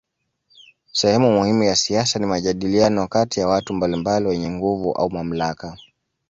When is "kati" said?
3.07-3.39